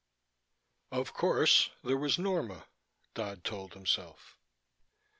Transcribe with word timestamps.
15 0.89 0.99
Of 0.99 1.13
course 1.13 1.69
there 1.83 1.95
was 1.95 2.17
Norma, 2.17 2.65
Dodd 3.13 3.43
told 3.43 3.75
himself. 3.75 4.35